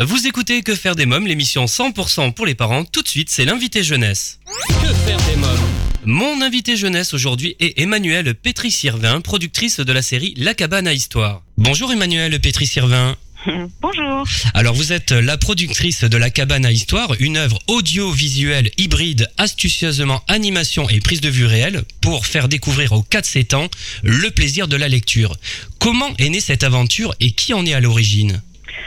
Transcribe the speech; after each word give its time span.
Vous 0.00 0.28
écoutez 0.28 0.62
Que 0.62 0.76
faire 0.76 0.94
des 0.94 1.06
mômes, 1.06 1.26
l'émission 1.26 1.64
100% 1.64 2.32
pour 2.32 2.46
les 2.46 2.54
parents. 2.54 2.84
Tout 2.84 3.02
de 3.02 3.08
suite, 3.08 3.30
c'est 3.30 3.44
l'invité 3.44 3.82
jeunesse. 3.82 4.38
Que 4.68 4.94
faire 4.94 5.18
des 5.28 5.34
mômes 5.34 5.58
Mon 6.04 6.40
invité 6.40 6.76
jeunesse 6.76 7.14
aujourd'hui 7.14 7.56
est 7.58 7.80
Emmanuelle 7.80 8.36
Pétri-Sirvin, 8.36 9.20
productrice 9.20 9.80
de 9.80 9.92
la 9.92 10.02
série 10.02 10.34
La 10.36 10.54
cabane 10.54 10.86
à 10.86 10.92
histoire. 10.92 11.42
Bonjour 11.56 11.90
Emmanuelle 11.90 12.38
Pétri-Sirvin. 12.38 13.16
Bonjour. 13.82 14.24
Alors 14.54 14.74
vous 14.74 14.92
êtes 14.92 15.10
la 15.10 15.36
productrice 15.36 16.04
de 16.04 16.16
La 16.16 16.30
cabane 16.30 16.64
à 16.64 16.70
histoire, 16.70 17.14
une 17.18 17.36
œuvre 17.36 17.58
audiovisuelle 17.66 18.70
hybride 18.78 19.28
astucieusement 19.36 20.22
animation 20.28 20.88
et 20.88 21.00
prise 21.00 21.20
de 21.20 21.28
vue 21.28 21.46
réelle 21.46 21.82
pour 22.00 22.24
faire 22.24 22.48
découvrir 22.48 22.92
aux 22.92 23.02
4-7 23.02 23.56
ans 23.56 23.68
le 24.04 24.30
plaisir 24.30 24.68
de 24.68 24.76
la 24.76 24.86
lecture. 24.86 25.36
Comment 25.80 26.14
est 26.18 26.28
née 26.28 26.38
cette 26.38 26.62
aventure 26.62 27.16
et 27.18 27.32
qui 27.32 27.52
en 27.52 27.66
est 27.66 27.74
à 27.74 27.80
l'origine? 27.80 28.42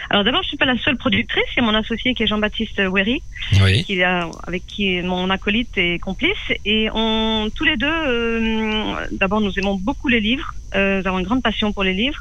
Alors 0.10 0.24
d'abord, 0.24 0.42
je 0.44 0.50
suis 0.50 0.58
pas 0.58 0.66
la 0.66 0.78
seule 0.78 0.98
productrice, 0.98 1.44
c'est 1.56 1.62
mon 1.62 1.74
associé 1.74 2.14
qui 2.14 2.24
est 2.24 2.28
Jean-Baptiste 2.28 2.80
Wery, 2.80 3.22
Oui. 3.62 3.84
qui 3.84 4.02
a, 4.04 4.30
avec 4.48 4.66
qui 4.68 4.96
est 4.96 5.02
mon 5.02 5.30
acolyte 5.30 5.78
et 5.78 6.00
complice. 6.00 6.38
Et 6.66 6.90
on, 6.94 7.50
tous 7.56 7.64
les 7.64 7.78
deux, 7.78 7.88
euh, 7.88 8.94
d'abord, 9.12 9.42
nous 9.42 9.58
aimons 9.60 9.76
beaucoup 9.76 10.08
les 10.08 10.20
livres. 10.20 10.54
Euh, 10.76 11.02
nous 11.02 11.08
avons 11.08 11.20
une 11.20 11.26
grande 11.26 11.44
passion 11.44 11.74
pour 11.74 11.84
les 11.84 11.94
livres. 11.94 12.20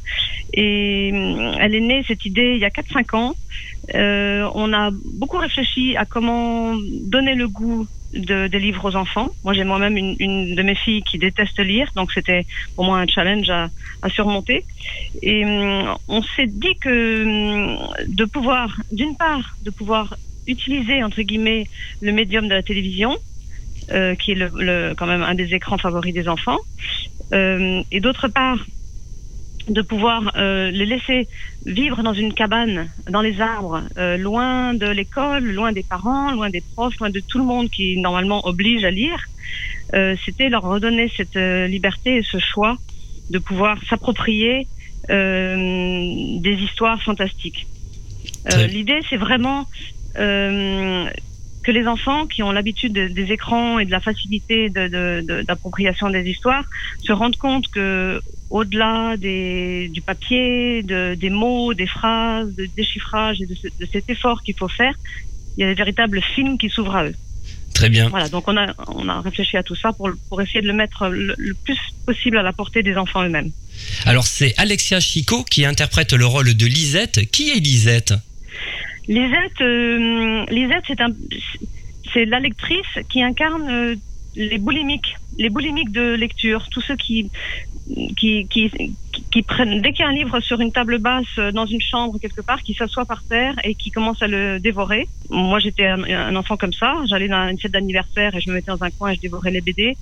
Et 0.52 1.10
euh, 1.14 1.54
elle 1.60 1.74
est 1.74 1.80
née, 1.80 2.04
cette 2.06 2.24
idée, 2.24 2.52
il 2.54 2.58
y 2.58 2.64
a 2.64 2.70
4-5 2.70 3.16
ans. 3.16 3.34
Euh, 3.94 4.48
on 4.54 4.72
a 4.72 4.90
beaucoup 4.92 5.38
réfléchi 5.38 5.96
à 5.96 6.04
comment 6.04 6.74
donner 7.02 7.34
le 7.34 7.48
goût 7.48 7.86
de, 8.12 8.46
des 8.48 8.58
livres 8.58 8.88
aux 8.88 8.96
enfants. 8.96 9.30
Moi, 9.44 9.52
j'ai 9.52 9.64
moi-même 9.64 9.96
une, 9.96 10.54
de 10.54 10.62
mes 10.62 10.74
filles 10.74 11.02
qui 11.02 11.18
déteste 11.18 11.58
lire, 11.60 11.90
donc 11.96 12.10
c'était 12.12 12.46
pour 12.74 12.84
moi 12.84 12.98
un 12.98 13.06
challenge 13.06 13.48
à, 13.50 13.70
surmonter. 14.08 14.64
Et 15.22 15.44
hum, 15.44 15.96
on 16.08 16.22
s'est 16.22 16.46
dit 16.46 16.76
que 16.80 17.24
hum, 17.24 17.92
de 18.08 18.24
pouvoir, 18.24 18.74
d'une 18.90 19.16
part, 19.16 19.56
de 19.60 19.70
pouvoir 19.70 20.16
utiliser 20.46 21.02
entre 21.02 21.22
guillemets 21.22 21.66
le 22.00 22.12
médium 22.12 22.48
de 22.48 22.54
la 22.54 22.62
télévision, 22.62 23.16
euh, 23.92 24.14
qui 24.14 24.32
est 24.32 24.34
le- 24.34 24.94
quand 24.96 25.06
même 25.06 25.22
un 25.22 25.34
des 25.34 25.54
écrans 25.54 25.78
favoris 25.78 26.14
des 26.14 26.28
enfants, 26.28 26.58
euh, 27.32 27.82
et 27.90 28.00
d'autre 28.00 28.28
part 28.28 28.58
de 29.70 29.82
pouvoir 29.82 30.32
euh, 30.36 30.70
les 30.70 30.84
laisser 30.84 31.28
vivre 31.64 32.02
dans 32.02 32.12
une 32.12 32.34
cabane, 32.34 32.90
dans 33.08 33.22
les 33.22 33.40
arbres, 33.40 33.82
euh, 33.96 34.16
loin 34.16 34.74
de 34.74 34.86
l'école, 34.86 35.44
loin 35.44 35.72
des 35.72 35.84
parents, 35.84 36.32
loin 36.32 36.50
des 36.50 36.62
profs, 36.74 36.98
loin 36.98 37.10
de 37.10 37.20
tout 37.20 37.38
le 37.38 37.44
monde 37.44 37.70
qui 37.70 37.96
normalement 37.98 38.46
oblige 38.46 38.84
à 38.84 38.90
lire. 38.90 39.20
Euh, 39.94 40.16
C'était 40.24 40.48
leur 40.48 40.62
redonner 40.62 41.10
cette 41.16 41.36
euh, 41.36 41.66
liberté 41.66 42.16
et 42.16 42.22
ce 42.22 42.38
choix 42.38 42.76
de 43.30 43.38
pouvoir 43.38 43.78
s'approprier 43.88 44.66
euh, 45.08 45.56
des 46.40 46.56
histoires 46.66 47.00
fantastiques. 47.02 47.66
Euh, 48.52 48.66
L'idée, 48.66 49.00
c'est 49.08 49.16
vraiment 49.16 49.66
euh, 50.18 51.08
que 51.62 51.70
les 51.70 51.86
enfants 51.86 52.26
qui 52.26 52.42
ont 52.42 52.52
l'habitude 52.52 52.92
de- 52.94 53.08
des 53.08 53.32
écrans 53.32 53.78
et 53.78 53.84
de 53.84 53.90
la 53.90 54.00
facilité 54.00 54.70
de- 54.70 54.88
de- 54.88 55.24
de- 55.28 55.42
d'appropriation 55.42 56.08
des 56.10 56.24
histoires 56.28 56.64
se 57.04 57.12
rendent 57.12 57.36
compte 57.36 57.68
que 57.68 58.20
au-delà 58.50 59.16
des, 59.16 59.88
du 59.92 60.00
papier, 60.00 60.82
de, 60.82 61.14
des 61.14 61.30
mots, 61.30 61.74
des 61.74 61.86
phrases, 61.86 62.54
de 62.54 62.66
déchiffrage 62.76 63.40
et 63.42 63.46
de, 63.46 63.54
ce- 63.54 63.68
de 63.78 63.86
cet 63.92 64.08
effort 64.10 64.42
qu'il 64.42 64.56
faut 64.56 64.68
faire, 64.68 64.94
il 65.56 65.60
y 65.60 65.64
a 65.64 65.68
des 65.68 65.74
véritables 65.74 66.20
films 66.34 66.56
qui 66.58 66.68
s'ouvrent 66.70 66.96
à 66.96 67.04
eux. 67.04 67.14
Très 67.74 67.88
bien. 67.88 68.08
Voilà, 68.08 68.28
donc 68.28 68.48
on 68.48 68.56
a, 68.56 68.74
on 68.88 69.08
a 69.08 69.20
réfléchi 69.20 69.56
à 69.56 69.62
tout 69.62 69.76
ça 69.76 69.92
pour, 69.92 70.10
pour 70.28 70.42
essayer 70.42 70.60
de 70.60 70.66
le 70.66 70.72
mettre 70.72 71.08
le, 71.08 71.34
le 71.38 71.54
plus 71.54 71.78
possible 72.04 72.36
à 72.38 72.42
la 72.42 72.52
portée 72.52 72.82
des 72.82 72.96
enfants 72.96 73.22
eux-mêmes. 73.22 73.50
Alors 74.06 74.26
c'est 74.26 74.54
Alexia 74.58 74.98
Chico 75.00 75.44
qui 75.44 75.64
interprète 75.64 76.12
le 76.12 76.26
rôle 76.26 76.54
de 76.54 76.66
Lisette. 76.66 77.30
Qui 77.30 77.50
est 77.50 77.60
Lisette? 77.60 78.14
Lisette, 79.10 79.60
euh, 79.60 80.44
Lisette, 80.50 80.84
c'est 80.86 81.00
c'est 82.12 82.24
la 82.26 82.38
lectrice 82.38 82.98
qui 83.08 83.24
incarne 83.24 83.68
euh, 83.68 83.96
les 84.36 84.58
boulimiques, 84.58 85.16
les 85.36 85.50
boulimiques 85.50 85.90
de 85.90 86.14
lecture, 86.14 86.68
tous 86.70 86.80
ceux 86.80 86.94
qui 86.94 87.28
prennent 89.48 89.80
dès 89.80 89.92
qu'il 89.92 90.04
y 90.04 90.06
a 90.06 90.08
un 90.08 90.12
livre 90.12 90.38
sur 90.38 90.60
une 90.60 90.70
table 90.70 90.98
basse 90.98 91.24
euh, 91.38 91.50
dans 91.50 91.66
une 91.66 91.80
chambre 91.80 92.20
quelque 92.20 92.40
part, 92.40 92.62
qui 92.62 92.72
s'assoit 92.72 93.04
par 93.04 93.24
terre 93.24 93.54
et 93.64 93.74
qui 93.74 93.90
commence 93.90 94.22
à 94.22 94.28
le 94.28 94.60
dévorer. 94.60 95.08
Moi, 95.28 95.58
j'étais 95.58 95.88
un, 95.88 96.04
un 96.04 96.36
enfant 96.36 96.56
comme 96.56 96.72
ça. 96.72 96.94
J'allais 97.06 97.26
dans 97.26 97.48
une 97.48 97.58
fête 97.58 97.72
d'anniversaire 97.72 98.36
et 98.36 98.40
je 98.40 98.48
me 98.48 98.54
mettais 98.54 98.70
dans 98.70 98.84
un 98.84 98.90
coin 98.90 99.10
et 99.10 99.16
je 99.16 99.22
dévorais 99.22 99.50
les 99.50 99.60
BD. 99.60 99.96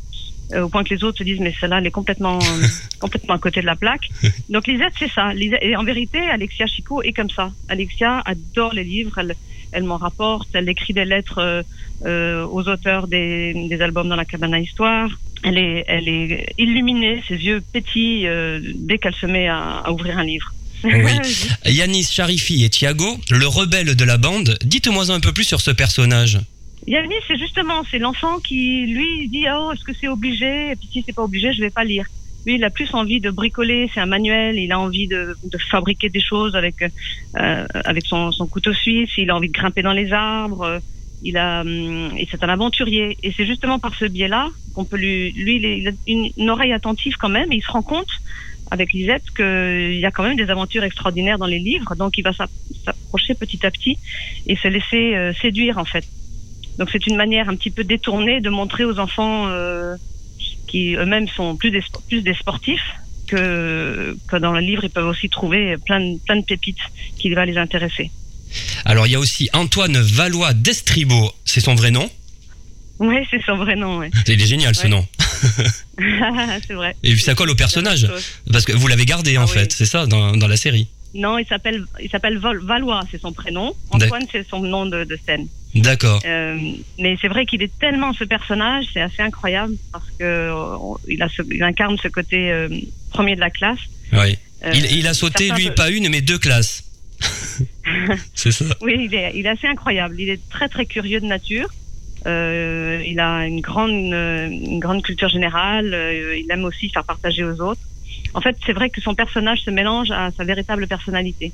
Euh, 0.52 0.62
au 0.62 0.68
point 0.68 0.84
que 0.84 0.94
les 0.94 1.04
autres 1.04 1.18
se 1.18 1.24
disent 1.24 1.40
mais 1.40 1.54
celle-là 1.60 1.78
elle 1.78 1.86
est 1.86 1.90
complètement 1.90 2.38
complètement 3.00 3.34
à 3.34 3.38
côté 3.38 3.60
de 3.60 3.66
la 3.66 3.76
plaque. 3.76 4.08
Donc 4.48 4.66
Lisette 4.66 4.94
c'est 4.98 5.10
ça. 5.10 5.32
Lisette- 5.34 5.62
et 5.62 5.76
en 5.76 5.84
vérité 5.84 6.18
Alexia 6.30 6.66
Chico 6.66 7.02
est 7.02 7.12
comme 7.12 7.30
ça. 7.30 7.50
Alexia 7.68 8.22
adore 8.24 8.72
les 8.74 8.84
livres, 8.84 9.18
elle 9.18 9.34
elle 9.70 9.84
m'en 9.84 9.98
rapporte, 9.98 10.48
elle 10.54 10.68
écrit 10.68 10.94
des 10.94 11.04
lettres 11.04 11.38
euh, 11.38 11.62
euh, 12.06 12.46
aux 12.46 12.66
auteurs 12.68 13.06
des, 13.06 13.52
des 13.68 13.80
albums 13.82 14.08
dans 14.08 14.16
la 14.16 14.24
cabane 14.24 14.54
à 14.54 14.58
histoire. 14.60 15.10
Elle 15.44 15.58
est 15.58 15.84
elle 15.86 16.08
est 16.08 16.52
illuminée, 16.58 17.22
ses 17.28 17.36
yeux 17.36 17.60
pétillent 17.72 18.26
euh, 18.26 18.60
dès 18.76 18.96
qu'elle 18.98 19.14
se 19.14 19.26
met 19.26 19.46
à, 19.48 19.58
à 19.84 19.90
ouvrir 19.92 20.16
un 20.18 20.24
livre. 20.24 20.52
Oui. 20.84 21.12
Yanis 21.66 22.04
Charifi 22.10 22.64
et 22.64 22.70
Thiago, 22.70 23.18
le 23.30 23.46
rebelle 23.46 23.94
de 23.96 24.04
la 24.04 24.16
bande. 24.16 24.56
Dites-moi 24.64 25.10
un 25.10 25.20
peu 25.20 25.32
plus 25.32 25.44
sur 25.44 25.60
ce 25.60 25.70
personnage. 25.72 26.38
Yannis, 26.88 27.14
c'est 27.26 27.38
justement, 27.38 27.82
c'est 27.90 27.98
l'enfant 27.98 28.38
qui, 28.40 28.86
lui, 28.86 29.28
dit 29.28 29.44
Oh, 29.54 29.72
est-ce 29.72 29.84
que 29.84 29.92
c'est 30.00 30.08
obligé? 30.08 30.70
Et 30.70 30.76
puis 30.76 30.88
si 30.90 31.02
c'est 31.04 31.12
pas 31.12 31.22
obligé, 31.22 31.52
je 31.52 31.60
vais 31.60 31.70
pas 31.70 31.84
lire. 31.84 32.06
Lui, 32.46 32.54
il 32.54 32.64
a 32.64 32.70
plus 32.70 32.88
envie 32.94 33.20
de 33.20 33.30
bricoler, 33.30 33.90
c'est 33.92 34.00
un 34.00 34.06
manuel, 34.06 34.58
il 34.58 34.72
a 34.72 34.78
envie 34.78 35.06
de, 35.06 35.36
de 35.42 35.58
fabriquer 35.70 36.08
des 36.08 36.20
choses 36.20 36.56
avec, 36.56 36.76
euh, 36.82 37.66
avec 37.84 38.06
son, 38.06 38.32
son 38.32 38.46
couteau 38.46 38.72
suisse, 38.72 39.10
il 39.18 39.30
a 39.30 39.36
envie 39.36 39.48
de 39.48 39.52
grimper 39.52 39.82
dans 39.82 39.92
les 39.92 40.12
arbres, 40.12 40.80
il 41.20 41.36
a, 41.36 41.60
hum, 41.60 42.14
et 42.16 42.26
c'est 42.30 42.42
un 42.42 42.48
aventurier. 42.48 43.18
Et 43.22 43.32
c'est 43.32 43.44
justement 43.46 43.78
par 43.78 43.94
ce 43.96 44.06
biais-là 44.06 44.48
qu'on 44.72 44.86
peut 44.86 44.96
lui, 44.96 45.32
lui, 45.32 45.56
il 45.56 45.88
a 45.88 45.92
une, 46.06 46.50
oreille 46.50 46.72
attentive 46.72 47.16
quand 47.18 47.28
même, 47.28 47.52
et 47.52 47.56
il 47.56 47.62
se 47.62 47.70
rend 47.70 47.82
compte 47.82 48.08
avec 48.70 48.92
Lisette 48.92 49.24
qu'il 49.36 49.98
y 49.98 50.06
a 50.06 50.10
quand 50.10 50.22
même 50.22 50.36
des 50.36 50.48
aventures 50.50 50.84
extraordinaires 50.84 51.38
dans 51.38 51.46
les 51.46 51.58
livres, 51.58 51.94
donc 51.96 52.16
il 52.16 52.22
va 52.22 52.32
s'app- 52.32 52.50
s'approcher 52.84 53.34
petit 53.34 53.64
à 53.66 53.70
petit 53.70 53.98
et 54.46 54.56
se 54.56 54.68
laisser 54.68 55.14
euh, 55.16 55.32
séduire 55.34 55.78
en 55.78 55.84
fait. 55.84 56.04
Donc 56.78 56.88
c'est 56.92 57.06
une 57.06 57.16
manière 57.16 57.48
un 57.48 57.56
petit 57.56 57.70
peu 57.70 57.84
détournée 57.84 58.40
de 58.40 58.50
montrer 58.50 58.84
aux 58.84 58.98
enfants 58.98 59.46
euh, 59.48 59.96
qui 60.68 60.94
eux-mêmes 60.94 61.28
sont 61.28 61.56
plus 61.56 61.70
des, 61.70 61.82
plus 62.08 62.22
des 62.22 62.34
sportifs 62.34 62.88
que, 63.26 64.16
que 64.28 64.36
dans 64.36 64.52
le 64.52 64.60
livre 64.60 64.84
ils 64.84 64.90
peuvent 64.90 65.06
aussi 65.08 65.28
trouver 65.28 65.76
plein 65.84 66.00
de, 66.00 66.18
plein 66.24 66.36
de 66.36 66.44
pépites 66.44 66.78
qui 67.18 67.30
va 67.30 67.44
les 67.44 67.58
intéresser. 67.58 68.10
Alors 68.84 69.06
il 69.06 69.12
y 69.12 69.16
a 69.16 69.18
aussi 69.18 69.48
Antoine 69.52 69.98
Valois 70.00 70.54
d'Estribo, 70.54 71.32
c'est 71.44 71.60
son 71.60 71.74
vrai 71.74 71.90
nom. 71.90 72.08
Oui, 73.00 73.16
c'est 73.30 73.42
son 73.44 73.56
vrai 73.56 73.76
nom. 73.76 73.98
Ouais. 73.98 74.10
Il 74.26 74.40
est 74.42 74.46
génial 74.46 74.74
ce 74.74 74.82
Ouais. 74.84 74.88
nom. 74.88 75.06
c'est 76.66 76.74
vrai. 76.74 76.96
Et 77.04 77.12
puis 77.12 77.20
ça 77.22 77.34
colle 77.34 77.50
au 77.50 77.54
personnage. 77.54 78.08
Parce 78.50 78.64
que 78.64 78.72
vous 78.72 78.88
l'avez 78.88 79.04
gardé 79.04 79.36
Ah 79.36 79.42
en 79.42 79.46
oui. 79.46 79.52
fait, 79.52 79.72
c'est 79.72 79.84
ça, 79.86 80.06
dans, 80.06 80.36
dans 80.36 80.48
la 80.48 80.56
série. 80.56 80.88
Non, 81.14 81.38
il 81.38 81.46
s'appelle 81.46 81.84
il 82.02 82.10
s'appelle 82.10 82.38
Valois, 82.38 83.00
c'est 83.10 83.20
son 83.20 83.32
prénom. 83.32 83.74
Antoine, 83.90 84.24
c'est 84.30 84.46
son 84.48 84.60
nom 84.60 84.86
de, 84.86 85.04
de 85.04 85.18
scène. 85.24 85.46
D'accord. 85.74 86.20
Euh, 86.24 86.58
mais 86.98 87.16
c'est 87.20 87.28
vrai 87.28 87.44
qu'il 87.46 87.62
est 87.62 87.70
tellement 87.78 88.12
ce 88.12 88.24
personnage, 88.24 88.86
c'est 88.92 89.00
assez 89.00 89.22
incroyable 89.22 89.74
parce 89.92 90.08
que 90.18 90.24
euh, 90.24 90.76
il, 91.08 91.22
a 91.22 91.28
ce- 91.28 91.42
il 91.50 91.62
incarne 91.62 91.96
ce 91.98 92.08
côté 92.08 92.50
euh, 92.50 92.68
premier 93.10 93.34
de 93.36 93.40
la 93.40 93.50
classe. 93.50 93.78
Oui. 94.12 94.36
Euh, 94.64 94.72
Il, 94.74 94.84
il 94.98 95.06
a 95.06 95.14
sauté, 95.14 95.50
lui, 95.50 95.70
pas 95.70 95.90
une, 95.90 96.08
mais 96.08 96.20
deux 96.20 96.38
classes. 96.38 96.82
c'est 98.34 98.52
ça. 98.52 98.64
Oui, 98.80 99.08
il 99.10 99.14
est, 99.14 99.32
il 99.34 99.46
est 99.46 99.50
assez 99.50 99.66
incroyable. 99.66 100.16
Il 100.20 100.30
est 100.30 100.40
très 100.50 100.68
très 100.68 100.86
curieux 100.86 101.20
de 101.20 101.26
nature. 101.26 101.68
Il 102.26 103.20
a 103.20 103.46
une 103.46 103.60
grande 103.60 103.90
une 103.90 104.78
grande 104.80 105.02
culture 105.02 105.28
générale. 105.28 105.86
Il 106.36 106.46
aime 106.50 106.64
aussi 106.64 106.88
faire 106.90 107.04
partager 107.04 107.44
aux 107.44 107.60
autres. 107.60 107.80
En 108.34 108.40
fait, 108.40 108.56
c'est 108.64 108.72
vrai 108.72 108.90
que 108.90 109.00
son 109.00 109.14
personnage 109.14 109.60
se 109.60 109.70
mélange 109.70 110.10
à 110.10 110.30
sa 110.36 110.44
véritable 110.44 110.86
personnalité. 110.86 111.52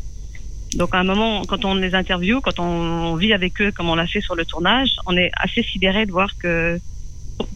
Donc 0.75 0.95
à 0.95 0.99
un 0.99 1.05
moment, 1.05 1.43
quand 1.45 1.65
on 1.65 1.75
les 1.75 1.95
interviewe, 1.95 2.41
quand 2.41 2.59
on 2.59 3.15
vit 3.15 3.33
avec 3.33 3.61
eux, 3.61 3.71
comme 3.71 3.89
on 3.89 3.95
l'a 3.95 4.07
fait 4.07 4.21
sur 4.21 4.35
le 4.35 4.45
tournage, 4.45 4.97
on 5.07 5.17
est 5.17 5.31
assez 5.37 5.63
sidéré 5.63 6.05
de 6.05 6.13
voir 6.13 6.37
que 6.37 6.81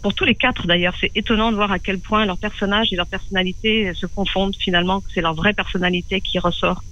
pour, 0.03 0.15
tous 0.15 0.25
les 0.25 0.35
quatre 0.35 0.67
d'ailleurs, 0.67 0.95
c'est 1.01 1.11
étonnant 1.15 1.51
de 1.51 1.57
voir 1.57 1.73
à 1.73 1.79
quel 1.79 1.99
point 1.99 2.25
leur 2.27 2.39
personnage 2.39 2.93
et 2.93 2.97
leur 2.97 3.07
personnalité 3.07 3.93
se 3.95 4.07
confondent 4.07 4.57
finalement, 4.57 5.01
que 5.01 5.09
c'est 5.13 5.21
leur 5.21 5.35
vraie 5.35 5.53
personnalité 5.53 6.21
qui 6.21 6.39
ressort 6.39 6.83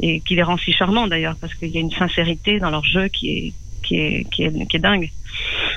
et 0.00 0.20
qui 0.20 0.34
les 0.34 0.42
rend 0.42 0.56
si 0.56 0.72
charmants 0.72 1.06
d'ailleurs, 1.06 1.36
parce 1.40 1.54
qu'il 1.54 1.68
y 1.68 1.76
a 1.76 1.80
une 1.80 1.90
sincérité 1.90 2.58
dans 2.58 2.70
leur 2.70 2.84
jeu 2.84 3.08
qui 3.08 3.30
est 3.30 3.52
qui 3.82 3.96
est 3.96 4.26
qui 4.30 4.44
est, 4.44 4.66
qui 4.66 4.76
est 4.76 4.80
dingue. 4.80 5.10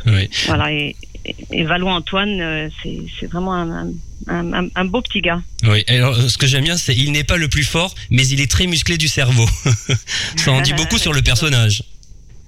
Oui. 0.05 0.29
Voilà 0.47 0.71
et, 0.71 0.95
et, 1.25 1.35
et 1.51 1.63
Valois 1.63 1.93
Antoine, 1.93 2.39
euh, 2.41 2.69
c'est 2.83 3.25
vraiment 3.27 3.53
un, 3.55 3.87
un, 4.27 4.53
un, 4.53 4.67
un 4.75 4.85
beau 4.85 5.01
petit 5.01 5.21
gars. 5.21 5.41
Oui. 5.63 5.83
Alors, 5.87 6.15
ce 6.15 6.37
que 6.37 6.47
j'aime 6.47 6.63
bien, 6.65 6.77
c'est 6.77 6.95
il 6.95 7.11
n'est 7.11 7.23
pas 7.23 7.37
le 7.37 7.47
plus 7.47 7.63
fort, 7.63 7.95
mais 8.09 8.27
il 8.27 8.41
est 8.41 8.49
très 8.51 8.67
musclé 8.67 8.97
du 8.97 9.07
cerveau. 9.07 9.45
ça 10.35 10.51
en 10.51 10.61
dit 10.61 10.73
beaucoup 10.73 10.97
sur 10.97 11.13
le 11.13 11.21
personnage. 11.29 11.83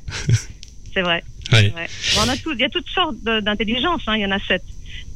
C'est 0.93 1.01
vrai. 1.01 1.23
Bon, 1.51 1.59
on 2.25 2.29
a 2.29 2.37
tout, 2.37 2.53
il 2.53 2.59
y 2.59 2.63
a 2.63 2.69
toutes 2.69 2.89
sortes 2.89 3.17
de- 3.23 3.39
d'intelligence. 3.41 4.01
Hein, 4.07 4.15
il 4.17 4.21
y 4.21 4.25
en 4.25 4.31
a 4.31 4.39
sept, 4.39 4.63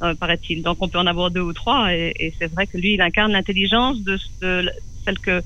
euh, 0.03 0.13
paraît-il. 0.13 0.61
Donc 0.61 0.77
on 0.81 0.87
peut 0.89 0.99
en 0.99 1.07
avoir 1.07 1.31
deux 1.31 1.41
ou 1.41 1.53
trois. 1.53 1.93
Et, 1.93 2.13
et 2.19 2.33
c'est 2.37 2.51
vrai 2.51 2.67
que 2.67 2.77
lui, 2.77 2.93
il 2.95 3.01
incarne 3.01 3.31
l'intelligence 3.31 4.01
de, 4.03 4.19
de 4.41 4.69
celle 5.05 5.19
que 5.19 5.41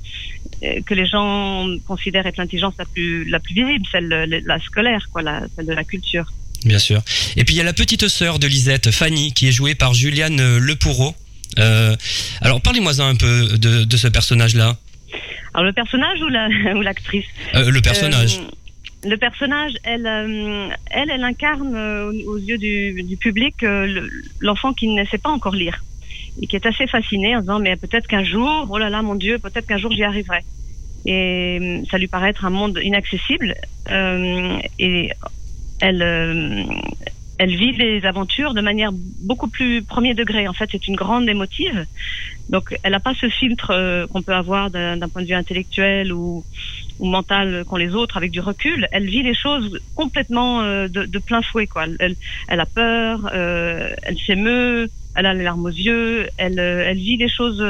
que 0.85 0.93
les 0.93 1.05
gens 1.05 1.67
considèrent 1.85 2.25
être 2.25 2.37
l'intelligence 2.37 2.73
la 2.79 2.85
plus 2.85 3.25
la 3.29 3.39
plus 3.39 3.53
visible, 3.53 3.85
celle 3.91 4.07
la 4.07 4.59
scolaire, 4.59 5.07
quoi, 5.11 5.21
la, 5.21 5.43
celle 5.55 5.65
de 5.67 5.73
la 5.73 5.83
culture. 5.83 6.31
Bien 6.65 6.79
sûr. 6.79 7.01
Et 7.35 7.43
puis 7.43 7.55
il 7.55 7.57
y 7.57 7.61
a 7.61 7.65
la 7.65 7.73
petite 7.73 8.07
sœur 8.07 8.39
de 8.39 8.47
Lisette, 8.47 8.91
Fanny, 8.91 9.33
qui 9.33 9.47
est 9.47 9.51
jouée 9.51 9.75
par 9.75 9.93
Juliane 9.93 10.57
Lepoureau. 10.57 11.15
Euh, 11.59 11.95
alors 12.41 12.61
parlez-moi 12.61 12.99
un 13.01 13.15
peu 13.15 13.57
de, 13.57 13.83
de 13.83 13.97
ce 13.97 14.07
personnage-là. 14.07 14.77
Alors 15.53 15.65
le 15.65 15.73
personnage 15.73 16.21
ou 16.21 16.29
l'actrice 16.81 17.25
la, 17.53 17.59
euh, 17.59 17.71
Le 17.71 17.81
personnage. 17.81 18.39
Euh, 18.39 19.09
le 19.09 19.17
personnage, 19.17 19.73
elle, 19.83 20.07
euh, 20.07 20.69
elle, 20.89 21.09
elle 21.09 21.23
incarne 21.23 21.75
aux 22.25 22.37
yeux 22.37 22.57
du, 22.57 23.03
du 23.03 23.17
public 23.17 23.65
l'enfant 24.39 24.73
qui 24.73 24.87
ne 24.87 25.03
sait 25.05 25.17
pas 25.17 25.29
encore 25.29 25.55
lire 25.55 25.83
et 26.41 26.47
qui 26.47 26.55
est 26.55 26.65
assez 26.65 26.87
fasciné 26.87 27.35
en 27.35 27.41
disant 27.41 27.59
mais 27.59 27.75
peut-être 27.75 28.07
qu'un 28.07 28.23
jour, 28.23 28.67
oh 28.69 28.77
là 28.77 28.89
là 28.89 29.01
mon 29.01 29.15
Dieu, 29.15 29.39
peut-être 29.39 29.67
qu'un 29.67 29.77
jour 29.77 29.91
j'y 29.91 30.03
arriverai. 30.03 30.39
Et 31.05 31.83
ça 31.91 31.97
lui 31.97 32.07
paraît 32.07 32.29
être 32.29 32.45
un 32.45 32.49
monde 32.49 32.79
inaccessible 32.81 33.55
et 34.79 35.11
elle, 35.83 36.01
elle 37.39 37.55
vit 37.55 37.73
les 37.73 38.05
aventures 38.05 38.53
de 38.53 38.61
manière 38.61 38.91
beaucoup 38.93 39.47
plus 39.47 39.81
premier 39.83 40.13
degré. 40.13 40.47
En 40.47 40.53
fait, 40.53 40.69
c'est 40.71 40.87
une 40.87 40.95
grande 40.95 41.27
émotive. 41.27 41.85
Donc, 42.49 42.77
elle 42.83 42.91
n'a 42.91 42.99
pas 42.99 43.13
ce 43.15 43.27
filtre 43.27 43.71
euh, 43.71 44.07
qu'on 44.07 44.21
peut 44.21 44.35
avoir 44.35 44.69
d'un 44.69 45.09
point 45.09 45.21
de 45.21 45.27
vue 45.27 45.33
intellectuel 45.33 46.13
ou, 46.13 46.45
ou 46.99 47.05
mental 47.05 47.65
qu'ont 47.67 47.77
les 47.77 47.95
autres 47.95 48.17
avec 48.17 48.31
du 48.31 48.39
recul. 48.39 48.87
Elle 48.91 49.07
vit 49.07 49.23
les 49.23 49.33
choses 49.33 49.79
complètement 49.95 50.61
euh, 50.61 50.87
de, 50.87 51.05
de, 51.05 51.19
plein 51.19 51.41
fouet. 51.41 51.67
Quoi. 51.67 51.85
Elle, 51.99 52.15
elle 52.47 52.59
a 52.59 52.65
peur, 52.65 53.29
euh, 53.33 53.93
elle 54.03 54.17
s'émeut, 54.19 54.89
elle 55.15 55.25
a 55.25 55.33
les 55.33 55.43
larmes 55.43 55.65
aux 55.65 55.69
yeux, 55.69 56.27
elle, 56.37 56.59
elle 56.59 56.97
vit 56.97 57.17
les 57.17 57.29
choses 57.29 57.63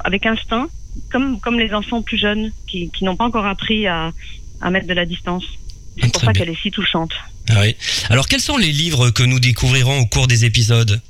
avec 0.00 0.26
instinct, 0.26 0.68
comme, 1.10 1.40
comme 1.40 1.58
les 1.58 1.74
enfants 1.74 2.02
plus 2.02 2.18
jeunes 2.18 2.50
qui, 2.66 2.90
qui 2.90 3.04
n'ont 3.04 3.16
pas 3.16 3.24
encore 3.24 3.46
appris 3.46 3.86
à, 3.86 4.12
à 4.60 4.70
mettre 4.70 4.86
de 4.86 4.94
la 4.94 5.06
distance. 5.06 5.44
C'est 6.00 6.12
pour 6.12 6.22
ça 6.22 6.32
qu'elle 6.32 6.48
est 6.48 6.60
si 6.60 6.70
touchante. 6.70 7.12
Ah. 7.50 7.62
Alors, 8.10 8.28
quels 8.28 8.40
sont 8.40 8.56
les 8.56 8.72
livres 8.72 9.10
que 9.10 9.22
nous 9.22 9.40
découvrirons 9.40 10.00
au 10.00 10.06
cours 10.06 10.26
des 10.26 10.44
épisodes? 10.44 11.00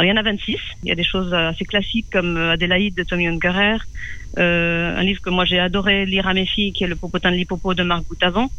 Il 0.00 0.06
y 0.06 0.12
en 0.12 0.16
a 0.16 0.22
26. 0.22 0.56
Il 0.82 0.88
y 0.88 0.92
a 0.92 0.94
des 0.94 1.04
choses 1.04 1.34
assez 1.34 1.64
classiques 1.64 2.06
comme 2.10 2.36
Adélaïde 2.36 2.94
de 2.94 3.02
Tommy 3.02 3.26
Ungerer, 3.26 3.76
euh, 4.38 4.96
un 4.96 5.02
livre 5.02 5.20
que 5.20 5.28
moi 5.28 5.44
j'ai 5.44 5.58
adoré 5.58 6.06
lire 6.06 6.26
à 6.26 6.34
mes 6.34 6.46
filles, 6.46 6.72
qui 6.72 6.84
est 6.84 6.86
Le 6.86 6.96
Popotin 6.96 7.30
de 7.30 7.36
l'Hippopo 7.36 7.74
de 7.74 7.82
Marc 7.82 8.04
Boutavant. 8.08 8.50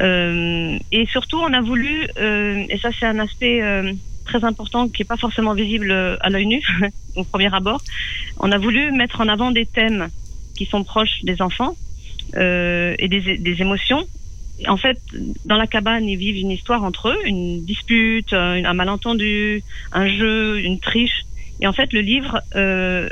Euh, 0.00 0.76
et 0.90 1.06
surtout, 1.06 1.38
on 1.38 1.52
a 1.52 1.60
voulu, 1.60 2.08
euh, 2.18 2.64
et 2.68 2.78
ça 2.78 2.90
c'est 2.98 3.06
un 3.06 3.20
aspect 3.20 3.62
euh, 3.62 3.92
très 4.24 4.44
important 4.44 4.88
qui 4.88 5.02
n'est 5.02 5.06
pas 5.06 5.16
forcément 5.16 5.54
visible 5.54 5.92
à 5.92 6.28
l'œil 6.28 6.46
nu 6.46 6.62
au 7.16 7.24
premier 7.24 7.52
abord, 7.54 7.80
on 8.38 8.50
a 8.52 8.58
voulu 8.58 8.90
mettre 8.92 9.20
en 9.20 9.28
avant 9.28 9.52
des 9.52 9.64
thèmes 9.64 10.08
qui 10.56 10.66
sont 10.66 10.82
proches 10.82 11.22
des 11.22 11.40
enfants 11.40 11.76
euh, 12.36 12.94
et 12.98 13.08
des 13.08 13.62
émotions 13.62 14.06
en 14.66 14.76
fait, 14.76 14.98
dans 15.44 15.56
la 15.56 15.66
cabane, 15.66 16.08
ils 16.08 16.16
vivent 16.16 16.38
une 16.38 16.50
histoire 16.50 16.82
entre 16.82 17.10
eux, 17.10 17.18
une 17.26 17.64
dispute, 17.64 18.32
un 18.32 18.74
malentendu, 18.74 19.62
un 19.92 20.08
jeu, 20.08 20.60
une 20.60 20.80
triche. 20.80 21.24
Et 21.60 21.66
en 21.66 21.72
fait, 21.72 21.92
le 21.92 22.00
livre 22.00 22.40
euh, 22.56 23.08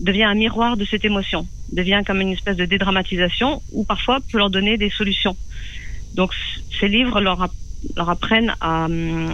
devient 0.00 0.24
un 0.24 0.34
miroir 0.34 0.76
de 0.76 0.84
cette 0.84 1.04
émotion, 1.04 1.46
devient 1.72 2.02
comme 2.06 2.20
une 2.20 2.32
espèce 2.32 2.56
de 2.56 2.64
dédramatisation, 2.64 3.62
ou 3.72 3.84
parfois 3.84 4.18
peut 4.30 4.38
leur 4.38 4.50
donner 4.50 4.76
des 4.76 4.90
solutions. 4.90 5.36
Donc, 6.14 6.32
ces 6.80 6.88
livres 6.88 7.20
leur, 7.20 7.48
apprennent 7.96 8.54
à, 8.60 8.88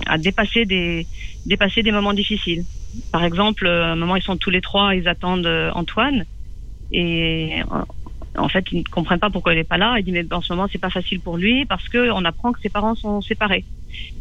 à, 0.07 0.19
dépasser 0.19 0.67
des 0.67 1.07
dépasser 1.47 1.83
des 1.83 1.93
moments 1.93 2.15
difficiles. 2.15 2.65
Par 3.13 3.25
exemple, 3.25 3.67
à 3.67 3.93
un 3.93 3.97
moment, 3.97 4.17
ils 4.17 4.23
sont 4.23 4.37
tous 4.37 4.51
les 4.51 4.61
trois, 4.61 4.95
ils 4.95 5.09
attendent 5.09 5.47
euh, 5.47 5.71
Antoine, 5.75 6.25
et 6.93 7.63
en 8.37 8.49
fait, 8.49 8.65
il 8.73 8.79
ne 8.79 8.85
comprend 8.85 9.19
pas 9.19 9.31
pourquoi 9.31 9.53
il 9.53 9.57
n'est 9.57 9.65
pas 9.65 9.79
là. 9.79 9.97
Il 9.99 10.05
dit 10.05 10.13
mais 10.13 10.27
en 10.33 10.41
ce 10.41 10.53
moment 10.53 10.69
c'est 10.71 10.79
pas 10.79 10.91
facile 10.91 11.21
pour 11.21 11.37
lui 11.37 11.65
parce 11.67 11.89
que 11.89 12.11
on 12.11 12.25
apprend 12.25 12.53
que 12.53 12.61
ses 12.61 12.69
parents 12.69 12.95
sont 12.95 13.21
séparés. 13.21 13.65